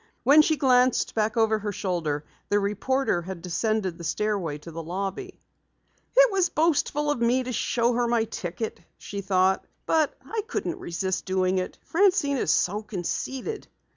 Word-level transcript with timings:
When 0.23 0.41
she 0.41 0.55
glanced 0.57 1.13
back 1.13 1.37
over 1.37 1.59
her 1.59 1.71
shoulder 1.71 2.25
the 2.49 2.59
reporter 2.59 3.21
had 3.21 3.43
descended 3.43 3.99
the 3.99 4.03
stairway 4.03 4.57
to 4.57 4.71
the 4.71 4.81
lobby. 4.81 5.39
"It 6.17 6.31
was 6.31 6.49
boastful 6.49 7.11
of 7.11 7.21
me 7.21 7.43
to 7.43 7.53
show 7.53 7.93
her 7.93 8.07
my 8.07 8.23
ticket," 8.23 8.79
she 8.97 9.21
thought. 9.21 9.63
"But 9.85 10.17
I 10.25 10.41
couldn't 10.47 10.79
resist 10.79 11.25
doing 11.25 11.59
it. 11.59 11.77
Francine 11.83 12.37
is 12.37 12.49
so 12.49 12.81
conceited." 12.81 13.67